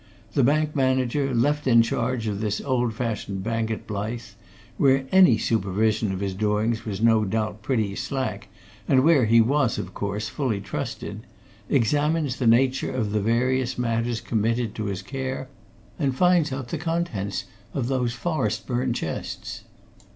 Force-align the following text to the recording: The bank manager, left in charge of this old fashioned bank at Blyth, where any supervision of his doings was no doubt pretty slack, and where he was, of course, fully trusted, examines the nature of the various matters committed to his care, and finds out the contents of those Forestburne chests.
The 0.33 0.43
bank 0.43 0.75
manager, 0.75 1.31
left 1.31 1.67
in 1.67 1.83
charge 1.83 2.25
of 2.25 2.39
this 2.41 2.59
old 2.59 2.91
fashioned 2.95 3.43
bank 3.43 3.69
at 3.69 3.85
Blyth, 3.85 4.33
where 4.77 5.05
any 5.11 5.37
supervision 5.37 6.11
of 6.11 6.21
his 6.21 6.33
doings 6.33 6.85
was 6.85 7.01
no 7.03 7.23
doubt 7.23 7.61
pretty 7.61 7.95
slack, 7.95 8.47
and 8.87 9.03
where 9.03 9.25
he 9.25 9.39
was, 9.41 9.77
of 9.77 9.93
course, 9.93 10.27
fully 10.27 10.59
trusted, 10.59 11.21
examines 11.69 12.37
the 12.37 12.47
nature 12.47 12.91
of 12.91 13.11
the 13.11 13.21
various 13.21 13.77
matters 13.77 14.21
committed 14.21 14.73
to 14.73 14.85
his 14.85 15.03
care, 15.03 15.49
and 15.99 16.15
finds 16.15 16.51
out 16.51 16.69
the 16.69 16.79
contents 16.79 17.43
of 17.75 17.87
those 17.87 18.15
Forestburne 18.15 18.93
chests. 18.95 19.65